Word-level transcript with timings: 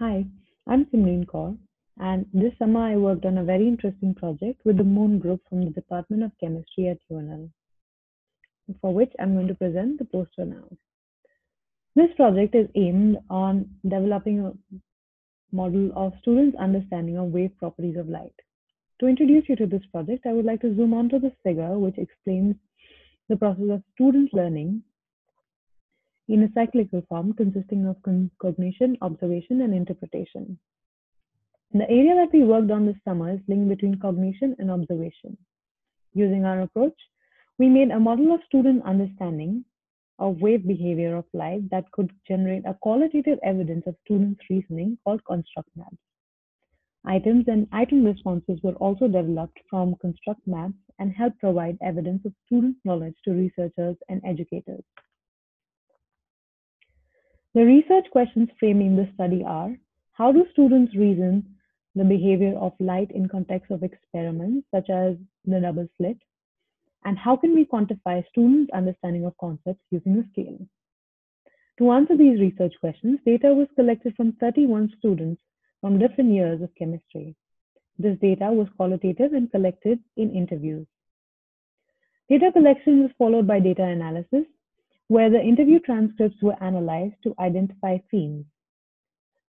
Hi, 0.00 0.24
I'm 0.68 0.84
Simreen 0.84 1.26
Kaur, 1.26 1.58
and 1.98 2.24
this 2.32 2.52
summer 2.56 2.82
I 2.82 2.94
worked 2.94 3.24
on 3.24 3.36
a 3.36 3.42
very 3.42 3.66
interesting 3.66 4.14
project 4.14 4.60
with 4.64 4.76
the 4.76 4.84
Moon 4.84 5.18
Group 5.18 5.40
from 5.48 5.64
the 5.64 5.72
Department 5.72 6.22
of 6.22 6.30
Chemistry 6.38 6.86
at 6.86 6.98
UNL, 7.10 7.50
for 8.80 8.94
which 8.94 9.12
I'm 9.18 9.34
going 9.34 9.48
to 9.48 9.56
present 9.56 9.98
the 9.98 10.04
poster 10.04 10.44
now. 10.44 10.68
This 11.96 12.14
project 12.14 12.54
is 12.54 12.68
aimed 12.76 13.18
on 13.28 13.68
developing 13.82 14.38
a 14.38 14.52
model 15.50 15.90
of 15.96 16.12
students' 16.20 16.56
understanding 16.60 17.18
of 17.18 17.32
wave 17.32 17.58
properties 17.58 17.96
of 17.96 18.08
light. 18.08 18.36
To 19.00 19.08
introduce 19.08 19.48
you 19.48 19.56
to 19.56 19.66
this 19.66 19.86
project, 19.90 20.26
I 20.26 20.32
would 20.32 20.44
like 20.44 20.60
to 20.60 20.76
zoom 20.76 20.94
onto 20.94 21.18
this 21.18 21.34
figure, 21.42 21.76
which 21.76 21.98
explains 21.98 22.54
the 23.28 23.36
process 23.36 23.68
of 23.68 23.82
student 23.94 24.32
learning 24.32 24.84
in 26.28 26.42
a 26.42 26.52
cyclical 26.52 27.02
form 27.08 27.32
consisting 27.32 27.86
of 27.86 27.96
cognition, 28.40 28.96
observation, 29.00 29.62
and 29.62 29.74
interpretation. 29.74 30.58
The 31.72 31.88
area 31.90 32.14
that 32.14 32.32
we 32.32 32.44
worked 32.44 32.70
on 32.70 32.86
this 32.86 32.96
summer 33.04 33.32
is 33.34 33.40
linked 33.48 33.68
between 33.68 33.98
cognition 34.00 34.56
and 34.58 34.70
observation. 34.70 35.36
Using 36.14 36.44
our 36.44 36.62
approach, 36.62 36.96
we 37.58 37.68
made 37.68 37.90
a 37.90 38.00
model 38.00 38.34
of 38.34 38.40
student 38.46 38.84
understanding 38.84 39.64
of 40.18 40.40
wave 40.40 40.66
behavior 40.66 41.16
of 41.16 41.24
light 41.32 41.68
that 41.70 41.90
could 41.92 42.10
generate 42.26 42.64
a 42.66 42.74
qualitative 42.80 43.38
evidence 43.42 43.86
of 43.86 43.96
students' 44.04 44.40
reasoning 44.50 44.98
called 45.04 45.24
construct 45.24 45.68
maps. 45.76 45.96
Items 47.04 47.44
and 47.48 47.68
item 47.72 48.04
responses 48.04 48.58
were 48.62 48.74
also 48.74 49.06
developed 49.06 49.58
from 49.70 49.94
construct 49.96 50.46
maps 50.46 50.74
and 50.98 51.12
help 51.12 51.38
provide 51.38 51.78
evidence 51.80 52.24
of 52.26 52.34
student 52.46 52.76
knowledge 52.84 53.14
to 53.24 53.30
researchers 53.30 53.96
and 54.08 54.20
educators. 54.24 54.82
The 57.58 57.66
research 57.66 58.06
questions 58.12 58.50
framing 58.60 58.94
the 58.94 59.08
study 59.14 59.42
are, 59.44 59.76
how 60.12 60.30
do 60.30 60.46
students 60.52 60.94
reason 60.94 61.56
the 61.96 62.04
behavior 62.04 62.56
of 62.56 62.72
light 62.78 63.10
in 63.10 63.28
context 63.28 63.72
of 63.72 63.82
experiments 63.82 64.68
such 64.72 64.88
as 64.88 65.16
the 65.44 65.58
double 65.58 65.88
slit? 65.96 66.18
And 67.04 67.18
how 67.18 67.34
can 67.34 67.56
we 67.56 67.64
quantify 67.64 68.24
students' 68.28 68.70
understanding 68.72 69.24
of 69.24 69.36
concepts 69.38 69.82
using 69.90 70.18
a 70.18 70.28
scale? 70.30 70.68
To 71.78 71.90
answer 71.90 72.16
these 72.16 72.38
research 72.38 72.74
questions, 72.78 73.18
data 73.26 73.48
was 73.48 73.66
collected 73.74 74.14
from 74.14 74.34
31 74.34 74.92
students 74.96 75.42
from 75.80 75.98
different 75.98 76.30
years 76.30 76.62
of 76.62 76.72
chemistry. 76.76 77.34
This 77.98 78.16
data 78.20 78.52
was 78.52 78.68
qualitative 78.76 79.32
and 79.32 79.50
collected 79.50 79.98
in 80.16 80.30
interviews. 80.30 80.86
Data 82.30 82.52
collection 82.52 83.02
was 83.02 83.10
followed 83.18 83.48
by 83.48 83.58
data 83.58 83.82
analysis, 83.82 84.46
where 85.08 85.30
the 85.30 85.40
interview 85.40 85.80
transcripts 85.80 86.42
were 86.42 86.62
analyzed 86.62 87.14
to 87.22 87.34
identify 87.38 87.98
themes. 88.10 88.44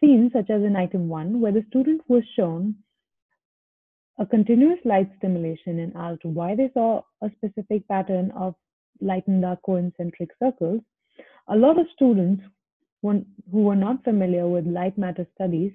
Themes 0.00 0.32
such 0.32 0.50
as 0.50 0.62
in 0.62 0.76
item 0.76 1.08
one, 1.08 1.40
where 1.40 1.52
the 1.52 1.64
student 1.68 2.02
was 2.08 2.24
shown 2.34 2.74
a 4.18 4.26
continuous 4.26 4.78
light 4.84 5.10
stimulation 5.16 5.78
and 5.78 5.92
asked 5.96 6.24
why 6.24 6.54
they 6.54 6.70
saw 6.74 7.02
a 7.22 7.30
specific 7.36 7.86
pattern 7.88 8.30
of 8.32 8.54
light 9.00 9.26
and 9.26 9.42
dark 9.42 9.60
concentric 9.64 10.30
circles, 10.42 10.80
a 11.48 11.56
lot 11.56 11.78
of 11.78 11.86
students 11.94 12.42
who 13.02 13.24
were 13.50 13.76
not 13.76 14.04
familiar 14.04 14.48
with 14.48 14.66
light 14.66 14.96
matter 14.96 15.26
studies 15.34 15.72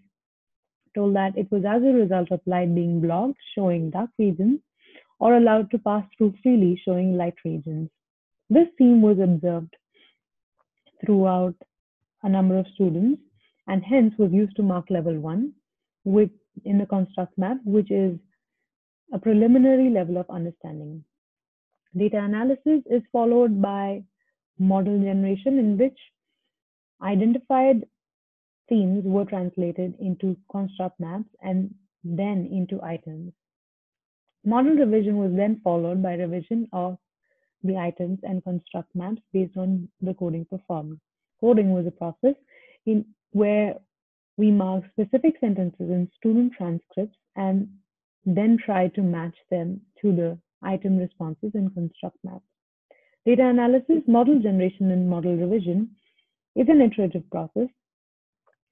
told 0.95 1.15
that 1.15 1.37
it 1.37 1.51
was 1.51 1.63
as 1.65 1.83
a 1.83 1.93
result 1.93 2.31
of 2.31 2.39
light 2.45 2.73
being 2.73 3.01
blocked, 3.01 3.37
showing 3.53 3.89
dark 3.89 4.09
regions, 4.17 4.59
or 5.19 5.35
allowed 5.35 5.69
to 5.71 5.77
pass 5.79 6.03
through 6.17 6.33
freely, 6.41 6.81
showing 6.85 7.17
light 7.17 7.35
regions. 7.43 7.89
This 8.49 8.67
theme 8.77 9.01
was 9.01 9.19
observed 9.19 9.75
throughout 11.03 11.55
a 12.23 12.29
number 12.29 12.57
of 12.57 12.65
students 12.73 13.21
and 13.67 13.83
hence 13.83 14.13
was 14.17 14.31
used 14.31 14.55
to 14.55 14.63
mark 14.63 14.89
level 14.89 15.19
one 15.19 15.53
with 16.05 16.29
in 16.63 16.77
the 16.77 16.85
construct 16.85 17.37
map, 17.37 17.57
which 17.65 17.91
is 17.91 18.17
a 19.13 19.19
preliminary 19.19 19.89
level 19.89 20.17
of 20.17 20.29
understanding. 20.29 21.03
Data 21.95 22.17
analysis 22.17 22.81
is 22.89 23.01
followed 23.11 23.61
by 23.61 24.03
model 24.59 24.99
generation 24.99 25.59
in 25.59 25.77
which 25.77 25.97
identified 27.01 27.85
themes 28.69 29.03
were 29.05 29.25
translated 29.25 29.93
into 29.99 30.35
construct 30.51 30.99
maps 30.99 31.29
and 31.41 31.73
then 32.03 32.49
into 32.51 32.81
items. 32.83 33.33
Model 34.45 34.73
revision 34.73 35.17
was 35.17 35.31
then 35.35 35.61
followed 35.63 36.01
by 36.01 36.13
revision 36.13 36.67
of 36.71 36.97
the 37.63 37.77
items 37.77 38.19
and 38.23 38.43
construct 38.43 38.93
maps 38.95 39.21
based 39.33 39.57
on 39.57 39.87
the 40.01 40.13
coding 40.13 40.45
performed. 40.45 40.99
Coding 41.41 41.71
was 41.71 41.85
a 41.85 41.91
process 41.91 42.35
in 42.85 43.05
where 43.31 43.75
we 44.37 44.51
mark 44.51 44.83
specific 44.91 45.35
sentences 45.39 45.89
in 45.89 46.09
student 46.17 46.53
transcripts 46.57 47.17
and 47.35 47.67
then 48.25 48.57
try 48.63 48.87
to 48.89 49.01
match 49.01 49.35
them 49.49 49.81
to 50.01 50.15
the 50.15 50.37
item 50.61 50.97
responses 50.97 51.51
in 51.53 51.69
construct 51.71 52.17
maps. 52.23 52.43
Data 53.25 53.47
analysis, 53.47 54.03
model 54.07 54.39
generation, 54.39 54.91
and 54.91 55.09
model 55.09 55.35
revision 55.35 55.89
is 56.55 56.67
an 56.69 56.81
iterative 56.81 57.29
process, 57.29 57.67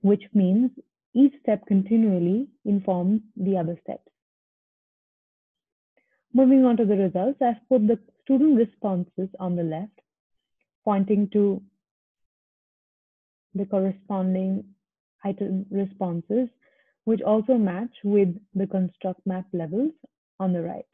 which 0.02 0.24
means 0.34 0.72
each 1.14 1.34
step 1.42 1.66
continually 1.68 2.48
informs 2.66 3.22
the 3.38 3.58
other 3.58 3.78
steps. 3.84 4.08
Moving 6.34 6.66
on 6.66 6.78
to 6.78 6.86
the 6.86 6.98
results, 6.98 7.42
I've 7.42 7.68
put 7.70 7.88
the 7.88 7.98
student 8.26 8.58
responses 8.58 9.30
on 9.40 9.56
the 9.56 9.64
left, 9.64 10.02
pointing 10.84 11.30
to 11.32 11.62
the 13.54 13.66
corresponding 13.66 14.64
item 15.24 15.66
responses, 15.72 16.50
which 17.06 17.22
also 17.22 17.54
match 17.54 17.96
with 18.04 18.30
the 18.54 18.68
construct 18.68 19.26
map 19.26 19.46
levels 19.54 19.92
on 20.40 20.54
the 20.54 20.62
right. 20.62 20.86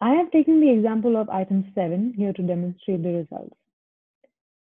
I 0.00 0.10
have 0.10 0.30
taken 0.30 0.60
the 0.60 0.70
example 0.70 1.16
of 1.16 1.30
item 1.30 1.72
7 1.74 2.12
here 2.16 2.32
to 2.34 2.42
demonstrate 2.42 3.02
the 3.02 3.12
results. 3.12 3.56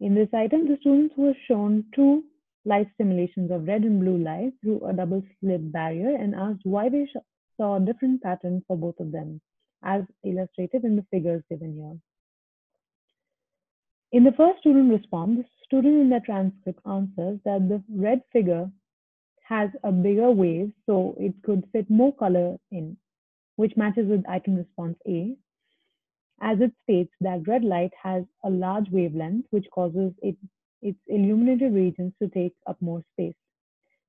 In 0.00 0.14
this 0.14 0.28
item, 0.34 0.68
the 0.68 0.76
students 0.80 1.14
were 1.16 1.34
shown 1.48 1.84
two 1.94 2.24
light 2.66 2.88
stimulations 2.94 3.50
of 3.50 3.66
red 3.66 3.82
and 3.82 4.00
blue 4.00 4.18
light 4.18 4.52
through 4.60 4.84
a 4.86 4.92
double 4.92 5.22
slit 5.40 5.72
barrier 5.72 6.14
and 6.16 6.34
asked 6.34 6.64
why 6.64 6.88
they 6.88 7.08
saw 7.56 7.76
a 7.76 7.80
different 7.80 8.22
pattern 8.22 8.62
for 8.66 8.76
both 8.76 8.98
of 9.00 9.12
them, 9.12 9.40
as 9.82 10.02
illustrated 10.24 10.84
in 10.84 10.96
the 10.96 11.06
figures 11.10 11.42
given 11.48 11.74
here. 11.74 11.98
In 14.12 14.22
the 14.24 14.32
first 14.32 14.60
student 14.60 14.90
response, 14.92 15.38
the 15.38 15.44
student 15.64 16.00
in 16.00 16.08
the 16.08 16.20
transcript 16.20 16.80
answers 16.86 17.40
that 17.44 17.68
the 17.68 17.82
red 17.90 18.22
figure 18.32 18.70
has 19.42 19.70
a 19.82 19.92
bigger 19.92 20.30
wave, 20.30 20.72
so 20.86 21.16
it 21.18 21.34
could 21.42 21.64
fit 21.72 21.90
more 21.90 22.14
color 22.14 22.56
in, 22.70 22.96
which 23.56 23.76
matches 23.76 24.08
with 24.08 24.28
item 24.28 24.56
response 24.56 24.96
A, 25.08 25.36
as 26.40 26.60
it 26.60 26.72
states 26.82 27.12
that 27.20 27.46
red 27.46 27.64
light 27.64 27.92
has 28.02 28.24
a 28.44 28.50
large 28.50 28.88
wavelength, 28.90 29.46
which 29.50 29.66
causes 29.74 30.12
it, 30.22 30.36
its 30.80 30.98
illuminated 31.08 31.72
regions 31.74 32.12
to 32.22 32.28
take 32.28 32.54
up 32.66 32.80
more 32.80 33.02
space. 33.12 33.34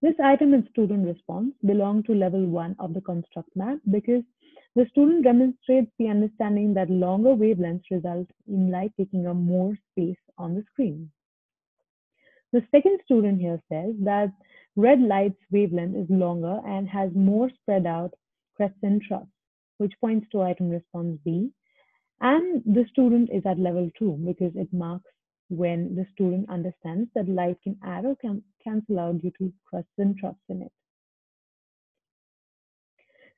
This 0.05 0.19
item 0.23 0.53
in 0.53 0.67
student 0.69 1.07
response 1.07 1.55
belong 1.65 2.03
to 2.03 2.13
level 2.13 2.45
one 2.45 2.75
of 2.77 2.93
the 2.93 3.01
construct 3.01 3.49
map 3.55 3.79
because 3.89 4.21
the 4.75 4.85
student 4.91 5.23
demonstrates 5.23 5.91
the 5.97 6.09
understanding 6.09 6.75
that 6.75 6.91
longer 6.91 7.31
wavelengths 7.31 7.89
result 7.89 8.27
in 8.47 8.69
light 8.69 8.91
taking 8.97 9.25
up 9.25 9.35
more 9.35 9.75
space 9.89 10.19
on 10.37 10.53
the 10.53 10.63
screen. 10.71 11.09
The 12.53 12.63
second 12.69 12.99
student 13.03 13.41
here 13.41 13.59
says 13.67 13.95
that 14.03 14.31
red 14.75 15.01
light's 15.01 15.41
wavelength 15.49 15.95
is 15.95 16.15
longer 16.15 16.61
and 16.67 16.87
has 16.87 17.09
more 17.15 17.49
spread 17.49 17.87
out 17.87 18.13
and 18.59 19.01
troughs, 19.01 19.25
which 19.79 19.99
points 19.99 20.27
to 20.33 20.43
item 20.43 20.69
response 20.69 21.17
B. 21.25 21.49
And 22.21 22.61
the 22.63 22.85
student 22.91 23.31
is 23.33 23.43
at 23.47 23.57
level 23.57 23.89
two 23.97 24.19
because 24.23 24.55
it 24.55 24.71
marks 24.71 25.09
when 25.49 25.95
the 25.95 26.05
student 26.13 26.49
understands 26.49 27.09
that 27.15 27.29
light 27.29 27.57
can 27.63 27.77
add 27.83 28.05
or 28.05 28.15
can 28.15 28.43
cancel 28.63 28.99
out 28.99 29.21
due 29.21 29.31
to 29.37 29.53
crests 29.69 29.91
and 29.97 30.17
troughs 30.17 30.39
in 30.49 30.61
it. 30.63 30.71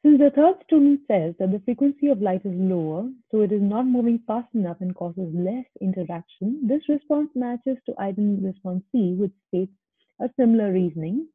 Since 0.04 0.20
the 0.20 0.32
third 0.32 0.56
student 0.64 1.02
says 1.08 1.34
that 1.40 1.52
the 1.52 1.60
frequency 1.66 2.08
of 2.08 2.22
light 2.22 2.46
is 2.46 2.54
lower, 2.54 3.10
so 3.30 3.42
it 3.42 3.52
is 3.52 3.62
not 3.62 3.88
moving 3.88 4.20
fast 4.28 4.48
enough 4.54 4.78
and 4.80 4.96
causes 4.96 5.34
less 5.34 5.66
interaction, 5.82 6.66
this 6.66 6.88
response 6.88 7.30
matches 7.36 7.78
to 7.86 7.96
item 8.00 8.44
response 8.44 8.84
C, 8.92 9.16
which 9.16 9.34
states 9.48 9.74
a 10.22 10.30
similar 10.40 10.72
reasoning. 10.72 11.28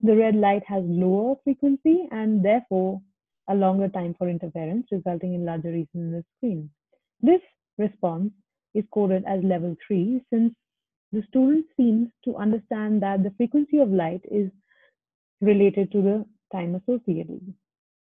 The 0.00 0.16
red 0.16 0.34
light 0.34 0.64
has 0.66 0.82
lower 0.84 1.36
frequency 1.44 2.08
and 2.10 2.44
therefore 2.44 3.00
a 3.48 3.54
longer 3.54 3.88
time 3.88 4.14
for 4.18 4.28
interference, 4.28 4.86
resulting 4.90 5.34
in 5.34 5.44
larger 5.44 5.70
regions 5.70 5.88
in 5.94 6.10
the 6.10 6.24
screen. 6.36 6.70
This 7.20 7.40
response 7.78 8.32
is 8.76 8.84
coded 8.92 9.24
as 9.26 9.42
level 9.42 9.76
3 9.86 10.22
since 10.30 10.54
the 11.12 11.22
student 11.28 11.66
seems 11.76 12.08
to 12.24 12.36
understand 12.36 13.02
that 13.02 13.22
the 13.22 13.32
frequency 13.36 13.78
of 13.78 13.90
light 13.90 14.20
is 14.30 14.50
related 15.40 15.90
to 15.92 16.02
the 16.02 16.24
time 16.52 16.74
associated. 16.74 17.40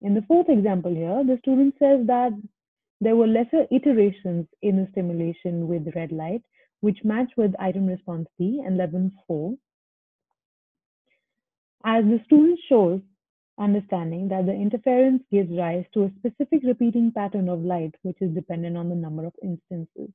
In 0.02 0.14
the 0.14 0.24
fourth 0.28 0.50
example 0.50 0.94
here, 0.94 1.24
the 1.26 1.38
student 1.42 1.76
says 1.80 2.06
that 2.08 2.32
there 3.02 3.16
were 3.16 3.28
lesser 3.28 3.66
iterations 3.72 4.48
in 4.62 4.78
the 4.78 4.88
stimulation 4.92 5.68
with 5.68 5.96
red 5.96 6.12
light, 6.12 6.42
which 6.82 7.04
match 7.04 7.32
with 7.38 7.54
item 7.60 7.86
response 7.86 8.28
B 8.38 8.62
and 8.66 8.78
level 8.78 9.12
4. 9.28 9.56
As 11.86 12.04
the 12.06 12.22
student 12.26 12.60
shows 12.68 13.02
understanding 13.58 14.30
that 14.30 14.46
the 14.46 14.54
interference 14.54 15.22
gives 15.32 15.52
rise 15.52 15.86
to 15.94 16.04
a 16.04 16.12
specific 16.18 16.62
repeating 16.64 17.12
pattern 17.12 17.50
of 17.50 17.64
light, 17.64 17.94
which 18.02 18.18
is 18.22 18.34
dependent 18.34 18.78
on 18.78 18.90
the 18.90 18.96
number 18.96 19.26
of 19.26 19.34
instances. 19.44 20.10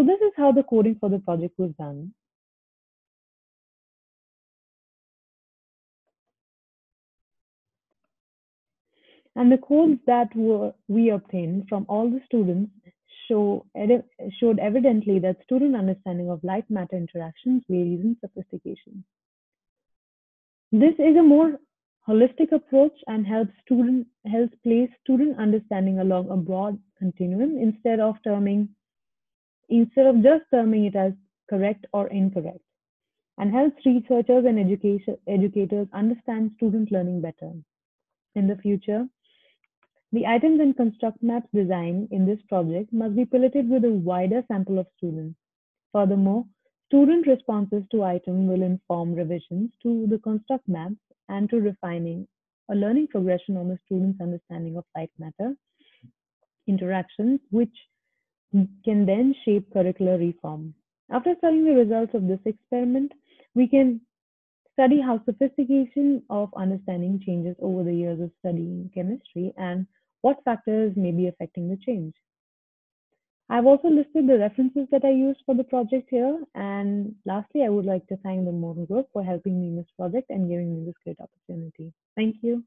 So 0.00 0.06
this 0.06 0.20
is 0.22 0.32
how 0.34 0.50
the 0.50 0.62
coding 0.62 0.96
for 0.98 1.10
the 1.10 1.18
project 1.18 1.58
was 1.58 1.72
done. 1.78 2.14
And 9.36 9.52
the 9.52 9.58
codes 9.58 10.00
that 10.06 10.34
were 10.34 10.72
we 10.88 11.10
obtained 11.10 11.66
from 11.68 11.84
all 11.86 12.08
the 12.08 12.22
students 12.24 12.72
show, 13.28 13.66
showed 14.38 14.58
evidently 14.58 15.18
that 15.18 15.42
student 15.44 15.76
understanding 15.76 16.30
of 16.30 16.42
light 16.42 16.64
matter 16.70 16.96
interactions 16.96 17.62
varies 17.68 18.00
in 18.00 18.16
sophistication. 18.22 19.04
This 20.72 20.94
is 20.94 21.14
a 21.18 21.22
more 21.22 21.58
holistic 22.08 22.52
approach 22.52 22.96
and 23.06 23.26
helps 23.26 23.52
student 23.66 24.06
helps 24.24 24.54
place 24.62 24.88
student 25.04 25.38
understanding 25.38 25.98
along 25.98 26.30
a 26.30 26.38
broad 26.38 26.78
continuum 26.98 27.58
instead 27.58 28.00
of 28.00 28.14
terming 28.24 28.70
instead 29.70 30.06
of 30.06 30.22
just 30.22 30.44
terming 30.52 30.84
it 30.84 30.96
as 30.96 31.12
correct 31.48 31.86
or 31.92 32.08
incorrect 32.08 32.60
and 33.38 33.52
helps 33.52 33.86
researchers 33.86 34.44
and 34.44 34.58
education, 34.58 35.16
educators 35.26 35.88
understand 35.94 36.52
student 36.56 36.92
learning 36.92 37.22
better. 37.22 37.52
In 38.34 38.46
the 38.46 38.56
future, 38.56 39.06
the 40.12 40.26
items 40.26 40.60
and 40.60 40.76
construct 40.76 41.22
maps 41.22 41.48
design 41.54 42.08
in 42.10 42.26
this 42.26 42.40
project 42.48 42.92
must 42.92 43.16
be 43.16 43.24
piloted 43.24 43.68
with 43.68 43.84
a 43.84 43.90
wider 43.90 44.42
sample 44.48 44.78
of 44.78 44.86
students. 44.96 45.38
Furthermore, 45.92 46.44
student 46.86 47.26
responses 47.26 47.84
to 47.90 48.02
item 48.04 48.46
will 48.46 48.62
inform 48.62 49.14
revisions 49.14 49.70
to 49.82 50.06
the 50.08 50.18
construct 50.18 50.68
maps 50.68 50.96
and 51.28 51.48
to 51.50 51.60
refining 51.60 52.26
a 52.70 52.74
learning 52.74 53.06
progression 53.08 53.56
on 53.56 53.68
the 53.68 53.78
student's 53.86 54.20
understanding 54.20 54.76
of 54.76 54.84
light 54.96 55.10
matter 55.18 55.54
interactions, 56.66 57.40
which 57.50 57.74
can 58.52 59.06
then 59.06 59.34
shape 59.44 59.72
curricular 59.72 60.18
reform. 60.18 60.74
After 61.10 61.34
studying 61.38 61.64
the 61.64 61.74
results 61.74 62.14
of 62.14 62.26
this 62.26 62.40
experiment, 62.44 63.12
we 63.54 63.66
can 63.66 64.00
study 64.72 65.00
how 65.00 65.20
sophistication 65.24 66.22
of 66.30 66.48
understanding 66.56 67.20
changes 67.24 67.56
over 67.60 67.84
the 67.84 67.94
years 67.94 68.20
of 68.20 68.30
studying 68.38 68.90
chemistry 68.94 69.52
and 69.56 69.86
what 70.22 70.42
factors 70.44 70.92
may 70.96 71.10
be 71.10 71.26
affecting 71.26 71.68
the 71.68 71.76
change. 71.84 72.14
I've 73.50 73.66
also 73.66 73.88
listed 73.88 74.28
the 74.28 74.38
references 74.38 74.86
that 74.92 75.04
I 75.04 75.10
used 75.10 75.40
for 75.44 75.56
the 75.56 75.64
project 75.64 76.08
here. 76.08 76.40
And 76.54 77.16
lastly, 77.26 77.64
I 77.64 77.68
would 77.68 77.84
like 77.84 78.06
to 78.06 78.16
thank 78.18 78.44
the 78.44 78.52
Morton 78.52 78.84
Group 78.84 79.08
for 79.12 79.24
helping 79.24 79.60
me 79.60 79.68
in 79.68 79.76
this 79.76 79.90
project 79.98 80.30
and 80.30 80.48
giving 80.48 80.72
me 80.72 80.86
this 80.86 80.94
great 81.02 81.18
opportunity. 81.20 81.92
Thank 82.14 82.36
you. 82.42 82.62